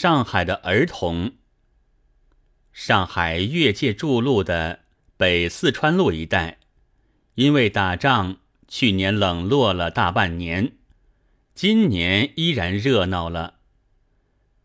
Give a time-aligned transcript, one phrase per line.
[0.00, 1.32] 上海的儿童。
[2.72, 4.82] 上海越界筑路的
[5.16, 6.58] 北四川路一带，
[7.34, 8.36] 因为打仗，
[8.68, 10.74] 去年冷落了大半年，
[11.52, 13.54] 今年依然热闹了。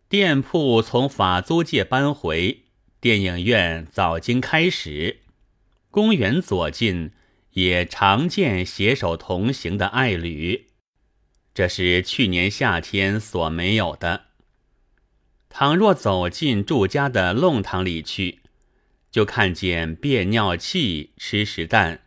[0.08, 2.66] 店铺从法租界搬回，
[3.02, 5.22] 电影院早经开始，
[5.90, 7.12] 公园左近
[7.54, 10.68] 也常见携手同行的爱侣，
[11.56, 14.26] 这是去年夏天所没有的。
[15.56, 18.40] 倘若走进住家的弄堂里去，
[19.12, 22.02] 就看见便尿器、吃屎蛋、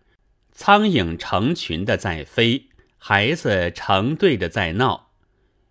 [0.51, 2.65] 苍蝇成群的在飞，
[2.99, 5.11] 孩子成对的在闹，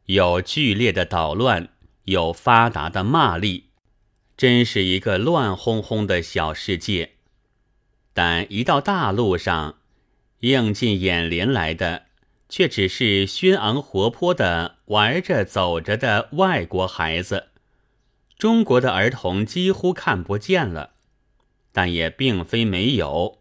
[0.06, 1.68] 有剧烈的捣乱，
[2.06, 3.66] 有发达的骂力，
[4.38, 7.16] 真是一个乱哄哄的小世界。
[8.14, 9.80] 但一到大路上，
[10.40, 12.06] 映进眼帘来的，
[12.48, 17.50] 却只是轩昂活泼的玩着走着的外国孩子。
[18.46, 20.92] 中国的儿童几乎看不见了，
[21.72, 23.40] 但也并非没有，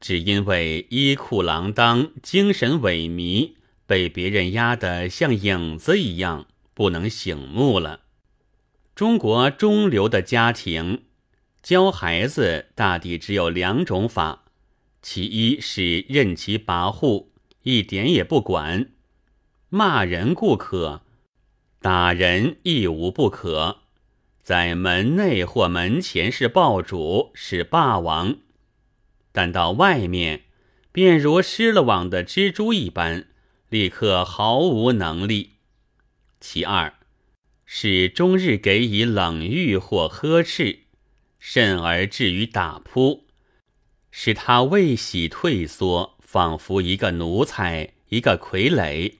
[0.00, 3.54] 只因为衣裤锒铛、精神萎靡，
[3.86, 8.02] 被别人压得像影子一样，不能醒目了。
[8.94, 11.06] 中国中流的家庭
[11.60, 14.44] 教孩子大抵只有两种法：
[15.02, 17.26] 其一是任其跋扈，
[17.64, 18.92] 一点也不管，
[19.70, 21.02] 骂人固可，
[21.80, 23.78] 打人亦无不可。
[24.50, 28.38] 在门内或门前是霸主，是霸王；
[29.30, 30.42] 但到外面，
[30.90, 33.28] 便如失了网的蜘蛛一般，
[33.68, 35.50] 立刻毫无能力。
[36.40, 36.94] 其二，
[37.64, 40.80] 是终日给以冷遇或呵斥，
[41.38, 43.28] 甚而至于打扑，
[44.10, 49.14] 使他未喜退缩，仿佛一个奴才，一个傀儡。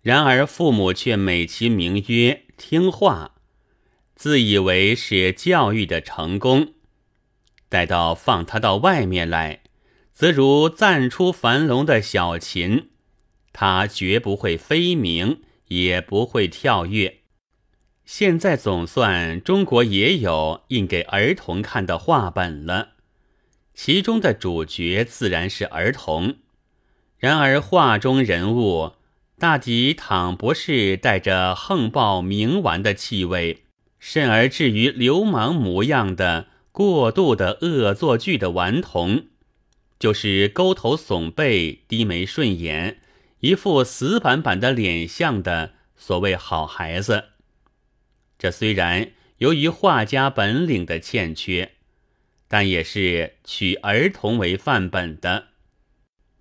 [0.00, 3.34] 然而父母却美其名曰听话。
[4.22, 6.74] 自以为是教育的成功，
[7.68, 9.62] 待到放他到外面来，
[10.14, 12.90] 则如暂出樊笼的小禽，
[13.52, 17.22] 他绝不会飞鸣，也不会跳跃。
[18.04, 22.90] 现在总算中国也有印给儿童看的画本了，
[23.74, 26.36] 其中的主角自然是儿童。
[27.18, 28.92] 然而画中人物
[29.40, 33.64] 大抵倘不是带着横暴冥顽的气味。
[34.04, 39.26] 甚而至于流氓模样的过度的恶作剧的顽童，
[39.96, 42.98] 就是勾头耸背、低眉顺眼、
[43.38, 47.26] 一副死板板的脸相的所谓好孩子。
[48.36, 51.70] 这虽然由于画家本领的欠缺，
[52.48, 55.46] 但也是取儿童为范本的，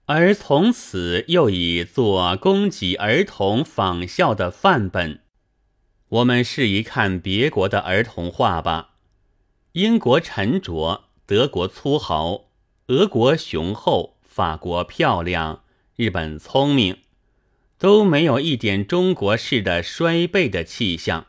[0.07, 5.19] 而从此又以做供给儿童仿效的范本。
[6.11, 8.95] 我们试一看别国的儿童画吧。
[9.73, 12.49] 英国沉着，德国粗豪，
[12.87, 15.63] 俄国雄厚，法国漂亮，
[15.95, 16.97] 日本聪明，
[17.77, 21.27] 都没有一点中国式的衰败的气象。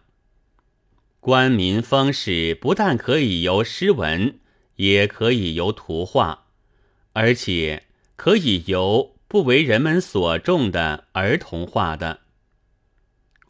[1.21, 4.41] 官民风事不但可以由诗文，
[4.75, 6.47] 也可以由图画，
[7.13, 7.85] 而且
[8.17, 12.23] 可以由不为人们所重的儿童画的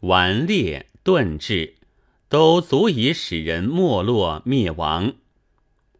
[0.01, 0.91] 顽劣。
[1.03, 1.75] 顿质
[2.29, 5.13] 都足以使人没落灭亡。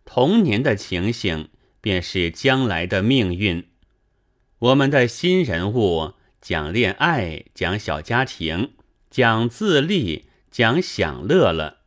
[0.05, 1.49] 童年的情形
[1.81, 3.67] 便是将来的命运。
[4.59, 8.71] 我们的新人物讲恋爱，讲小家庭，
[9.09, 11.79] 讲自立，讲享乐了，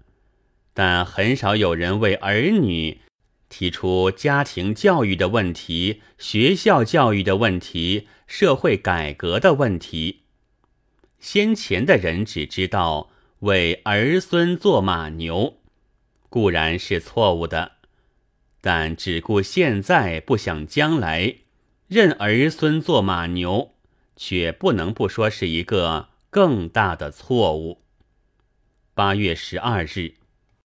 [0.74, 3.00] 但很少有人为儿女
[3.48, 10.25] 提出家庭教育的问题、学校教育的问题、社会改革的问题。
[11.28, 13.10] 先前的人只知道
[13.40, 15.58] 为儿孙做马牛，
[16.30, 17.72] 固然是错误的，
[18.60, 21.38] 但只顾现在不想将来，
[21.88, 23.74] 任儿孙做马牛，
[24.14, 27.82] 却不能不说是一个更大的错误。
[28.94, 30.14] 八月十二日。